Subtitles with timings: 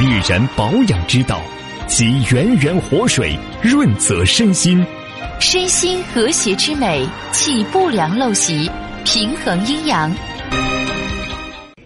[0.00, 1.42] 丽人保养之道，
[1.86, 4.82] 集源源活水润泽身心，
[5.38, 8.70] 身心和谐之美，气不良陋习，
[9.04, 10.10] 平衡阴阳。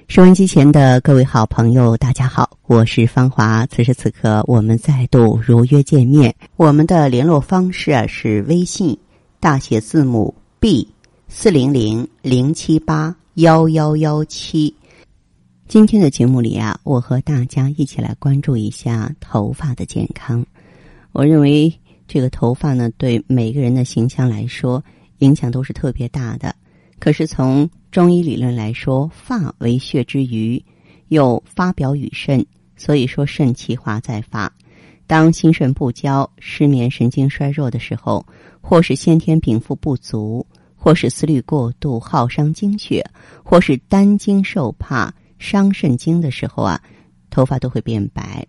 [0.06, 3.67] 收音机前的各位好朋友，大家好，我是芳华。
[3.67, 6.33] 此时此刻，我们再度如约见面。
[6.54, 8.96] 我们的联络方式啊是微信
[9.40, 10.87] 大写字母 B
[11.26, 14.72] 四零零零七八幺幺幺七。
[15.67, 20.45] 今天的节目里啊，我和大家一起来关注一下头发的健康。
[21.10, 21.73] 我认为
[22.06, 24.84] 这个头发呢，对每个人的形象来说，
[25.18, 26.54] 影响都是特别大的。
[27.00, 30.62] 可是从中医理论来说，发为血之余，
[31.09, 32.45] 又发表于肾，
[32.76, 34.52] 所以说肾气化在发。
[35.06, 38.24] 当心肾不交、失眠、神经衰弱的时候，
[38.60, 43.04] 或是先天禀赋不足，或是思虑过度耗伤精血，
[43.42, 45.12] 或是担惊受怕
[45.44, 46.80] 伤肾经的时候啊，
[47.28, 48.46] 头发都会变白。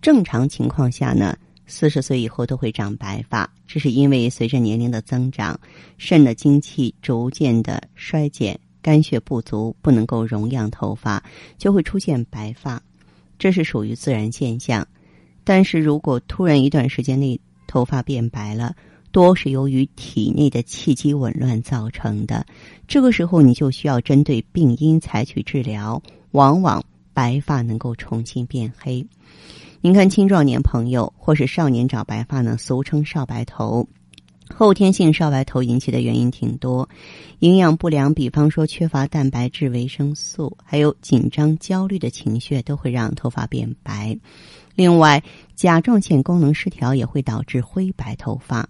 [0.00, 1.36] 正常情况下呢？
[1.66, 5.58] 四十岁以后都会长白发，这是因为随着年龄的增长，
[5.98, 11.22] 肾的精气逐渐的衰减，肝血不足，不能够容养头发，
[11.58, 12.82] 就会出现白发，
[13.38, 14.86] 这是属于自然现象。
[15.44, 18.74] 但是如果突然一段时间内头发变白了，
[19.12, 22.44] 多是由于体内的气机紊乱造成的，
[22.88, 26.02] 这个时候你就需要针对病因采取治疗，
[26.32, 26.82] 往往
[27.14, 29.06] 白发能够重新变黑。
[29.80, 33.88] 您看，青壮年朋友或是少年长白发呢，俗称少白头。
[34.54, 36.86] 后天性少白头引起的原因挺多，
[37.38, 44.16] 营养不良，比方说缺乏蛋白质、维生素，还有紧张、焦虑的情绪都会让头发变白。
[44.74, 45.22] 另外，
[45.54, 48.68] 甲状腺功能失调也会导致灰白头发。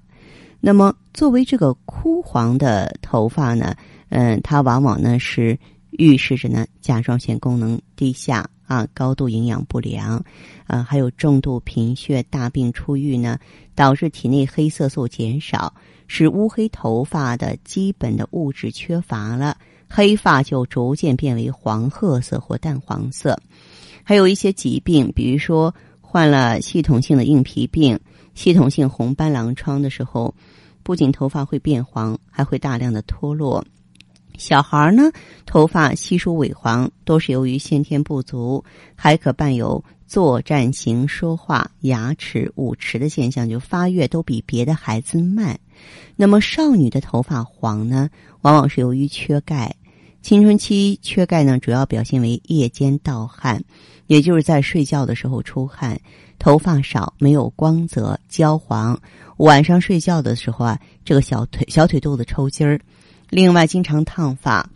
[0.60, 3.74] 那么，作为这个枯黄的头发呢，
[4.08, 5.58] 嗯，它往往呢是
[5.92, 8.48] 预示着呢甲状腺功能低下。
[8.64, 10.24] 啊，高度营养不良，
[10.66, 13.38] 啊，还有重度贫血、大病初愈呢，
[13.74, 15.74] 导致体内黑色素减少，
[16.06, 19.58] 使乌黑头发的基本的物质缺乏了，
[19.90, 23.38] 黑发就逐渐变为黄褐色或淡黄色。
[24.02, 28.00] 还有一些疾病，比如说患了系统性的硬皮病、
[28.34, 30.34] 系统性红斑狼疮的时候，
[30.82, 33.62] 不仅头发会变黄，还会大量的脱落。
[34.38, 35.10] 小孩呢，
[35.46, 45.58] 头发稀疏萎黄，都是由于先天不足，还可伴有坐、站、行、说话、牙齿、五齿的现象，就发育都比别的孩子慢。
[46.16, 48.10] 那么少女的头发黄呢，
[48.40, 49.74] 往往是由于缺钙。
[50.22, 53.62] 青春期缺钙呢，主要表现为夜间盗汗，
[54.06, 56.00] 也就是在睡觉的时候出汗，
[56.38, 58.98] 头发少，没有光泽，焦黄。
[59.38, 62.80] 晚上睡觉的时候啊，这个小腿小腿肚子抽筋儿。
[63.32, 64.68] 另外，经常烫发，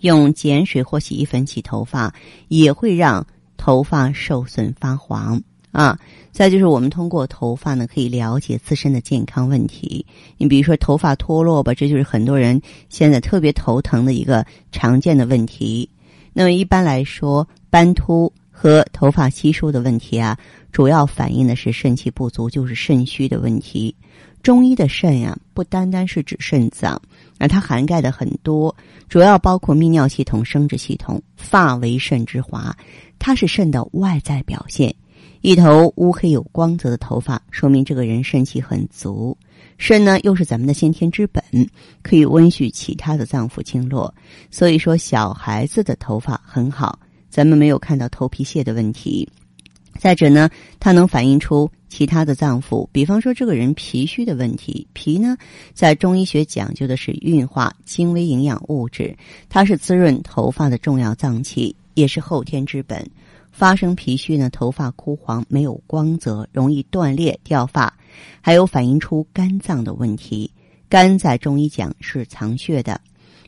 [0.00, 2.12] 用碱水或洗衣粉洗头发，
[2.48, 3.24] 也会让
[3.56, 5.96] 头发受损发黄啊。
[6.32, 10.04] 再就是，我们通过头发呢，可以了解自身的健康问题。
[10.36, 15.88] 你比如说，头发脱落吧，这就是很多人现在特别头疼的一个常见的问题。
[16.32, 20.36] 那么，一般来说，斑秃和头发稀疏的问题啊，
[20.72, 23.94] 主要反映的是肾气不足，就是肾虚的问题。
[24.46, 27.02] 中医的肾呀，不单单是指肾脏，
[27.40, 28.72] 而它涵盖的很多，
[29.08, 31.20] 主要包括泌尿系统、生殖系统。
[31.34, 32.72] 发为肾之华，
[33.18, 34.94] 它是肾的外在表现。
[35.40, 39.36] 一头乌黑有光泽的头发，说明这个人肾气很足。
[39.78, 41.42] 肾呢，又是咱们的先天之本，
[42.04, 44.14] 可以温煦其他的脏腑经络。
[44.52, 49.28] 所以说，小孩子的头发很好，咱们没有看到头皮屑的问题。
[49.96, 50.48] 再者呢，
[50.78, 54.86] 它能反映出其他的脏腑，比方说这个人脾虚的问题。
[54.92, 55.36] 脾呢，
[55.72, 59.16] 在中医学讲究的是运化精微营养物质，
[59.48, 63.08] 它是滋润头发的重要脏器，也是后天之本。
[63.50, 67.92] 发生脾虚呢，头发枯黄，没有光泽，容易断裂掉发，
[68.42, 70.50] 还有反映出肝脏的问题。
[70.90, 73.00] 肝在中医讲是藏血的，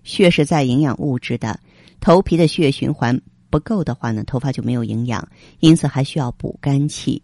[0.04, 1.60] 血是在营养物质的，
[2.00, 3.20] 头皮的血液循环。
[3.50, 5.26] 不够的话呢，头发就没有营养，
[5.60, 7.22] 因此还需要补肝气。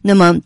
[0.00, 0.36] 那么，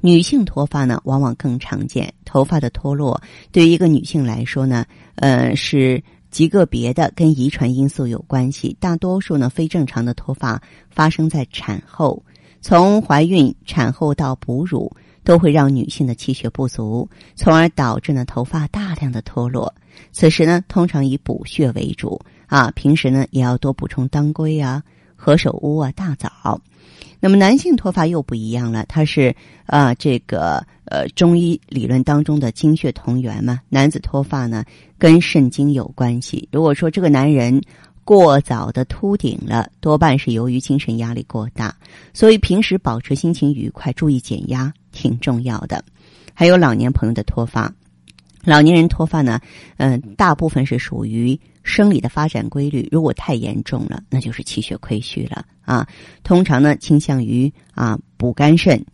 [0.00, 2.12] 女性脱发呢，往往更常见。
[2.24, 3.20] 头发的脱落
[3.52, 4.84] 对于一个女性来说呢，
[5.16, 8.76] 呃，是极个别的，跟遗传因素有关系。
[8.80, 12.22] 大多数呢，非正常的脱发发生在产后，
[12.60, 19.72] 从怀孕、产后到哺乳，都会让女性的气血不足，从而导致呢头发大量的脱落。
[20.12, 22.20] 此时呢，通常以补血为主。
[22.46, 24.82] 啊，平时呢也要多补充当归啊、
[25.16, 26.60] 何首乌啊、大枣。
[27.20, 33.60] 那么男性脱发又不一样了，它是啊这个呃中医理论当中的精血同源嘛。
[33.70, 34.62] 男子脱发呢
[34.98, 36.48] 跟肾经有关系。
[36.52, 37.62] 如果说这个男人
[38.04, 41.74] 过早的秃顶了，多半是由于精神压力过大。
[42.12, 45.82] 所以平时保持心情愉快，注意减压，挺重要的。
[46.34, 47.72] 还有老年朋友的脱发，
[48.44, 49.40] 老年人脱发呢，
[49.78, 52.88] 嗯，大部分是属于生理的发展规律。
[52.92, 55.86] 如果太严重了，那就是气血亏虚了啊。
[56.22, 58.84] 通常呢，倾向于啊补肝肾。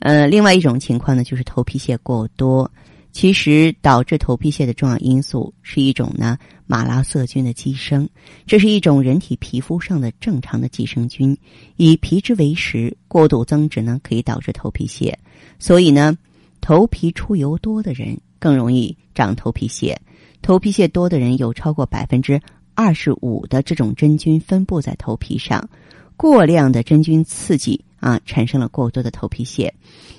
[0.00, 2.70] 呃，另外一种情况呢，就是头皮屑过多。
[3.10, 8.08] 其实导致头皮屑的重要因素是一种呢马拉色菌的寄生，
[8.46, 11.36] 这是一种人体皮肤上的正常的寄生菌，
[11.76, 15.18] 以皮脂为食，过度增殖呢可以导致头皮屑。
[15.58, 16.16] 所以呢，
[16.60, 20.00] 头皮出油多的人更容易长头皮屑。
[20.42, 22.40] 头皮屑多的人有超过百分之
[22.74, 25.68] 二十五的这种真菌分布在头皮上，
[26.16, 29.74] 过量的真菌刺激啊，产生了过多的头皮屑。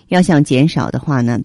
[0.07, 1.39] 要想减少的话呢？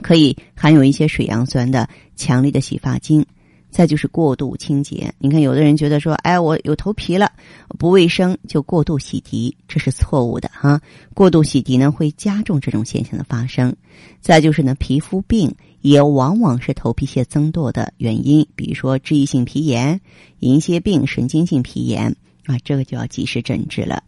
[0.00, 3.24] 可以含有一些水杨酸的强力的洗发精，
[3.70, 5.14] 再就是过度清洁。
[5.18, 7.30] 你看，有的人觉得说，哎，我有头皮了，
[7.78, 10.80] 不卫生就过度洗涤，这是错误的哈。
[11.14, 13.76] 过度洗涤呢，会加重这种现象的发生。
[14.20, 20.00] 再就是呢，皮肤病也往往是头皮屑增多的原因，比如说脂溢性皮炎、
[20.38, 24.02] 银屑病、神经性皮炎啊，这个就要及时诊治了。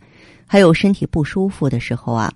[0.46, 2.32] 还有身体不舒服的时候啊。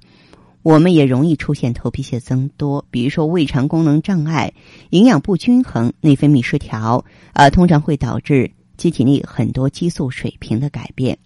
[0.64, 4.52] 我们也容易出现头皮屑增多，比如说胃肠功能障碍、
[4.90, 7.02] 营养不均衡、内分泌失调，
[7.32, 11.16] 啊，通常会导致机体内很多激素水平的改变。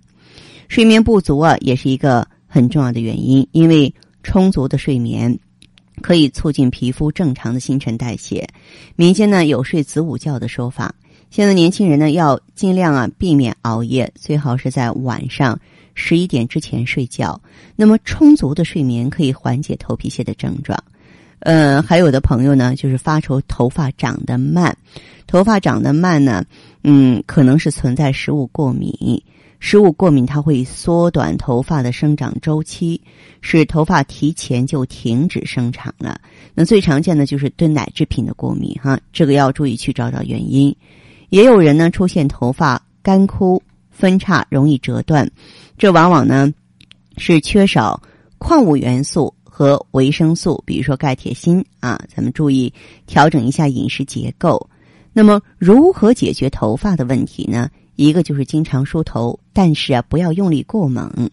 [0.68, 3.92] 睡眠不足啊，也是一个很重要的原因，因为
[4.22, 5.36] 充足的睡眠
[6.00, 8.48] 可以促进皮肤正常的新陈代谢。
[8.96, 10.94] 民间呢有睡子午觉的说法，
[11.30, 15.58] 现在年轻人呢要尽量啊避免熬夜，最好是在晚上。
[15.94, 17.38] 十一点之前睡觉，
[17.76, 20.82] 那么充足的睡眠可以缓解头皮屑的症状。
[21.40, 24.74] 呃，还有的朋友呢，就是发愁头发长得慢，
[25.26, 26.42] 头发长得慢呢，
[26.82, 29.22] 嗯，可能是存在食物过敏。
[29.62, 33.00] 食物过敏它会缩短头发的生长周期，
[33.40, 36.20] 使头发提前就停止生长了。
[36.52, 40.74] 那最常见的就是对奶制品的过敏，哈，这个要注意去找找原因。
[41.28, 43.62] 也有人呢出现头发干枯。
[43.94, 45.30] 分叉容易折断，
[45.76, 46.52] 这往往呢
[47.18, 48.02] 是缺少
[48.38, 52.00] 矿物元素和维生素，比如说钙、铁、锌啊。
[52.08, 52.72] 咱们注意
[53.06, 54.66] 调整一下饮食结构。
[55.12, 57.68] 那么，如何解决头发的问题呢？
[57.96, 61.30] 一个就是经常梳头，但是啊，不要用力过猛。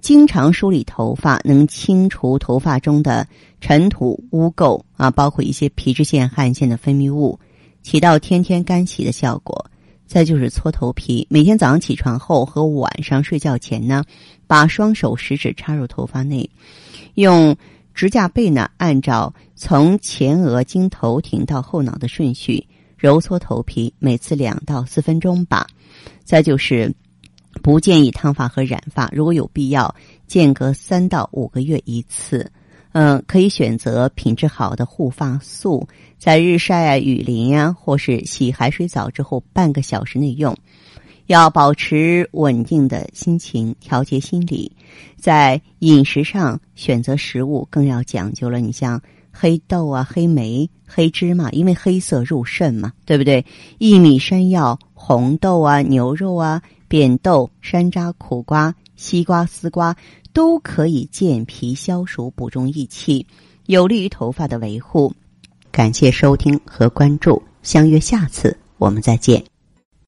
[0.00, 3.26] 经常梳理头发，能清除头发中的
[3.60, 7.38] 尘土、污垢啊，包括一些皮脂腺、汗腺的分泌物，
[7.82, 9.66] 起到天天干洗的效果。
[10.04, 14.04] 再就是搓头皮，每天早上起床后和晚上睡觉前呢，
[14.46, 16.50] 把双手食指插入头发内，
[17.14, 17.56] 用
[17.94, 22.66] 指甲背呢按照从前额经头顶到后脑的顺序
[22.98, 25.66] 揉搓头皮，每次两到四分钟吧。
[26.24, 26.94] 再就是
[27.62, 29.94] 不建议烫发和染发，如果有必要，
[30.26, 32.50] 间隔三到五个月一次。
[32.94, 40.54] 嗯，可以选择品质好的护发素，在日晒啊、雨淋呀，或是洗海水澡之后半个小时内用。
[41.26, 44.70] 要保持稳定的心情，调节心理。
[45.16, 48.60] 在饮食上选择食物更要讲究了。
[48.60, 49.00] 你像
[49.32, 53.44] 黑豆啊、黑莓、黑芝麻，因为黑色入肾嘛，对不对？
[53.78, 59.96] 薏米、山药、红豆啊、牛肉啊、扁豆、山楂、苦瓜、西瓜、丝瓜。
[60.34, 63.26] 都可以健脾消暑、补中益气，
[63.66, 65.12] 有利于头发的维护。
[65.70, 69.51] 感谢收听和关注，相约下次我们再见。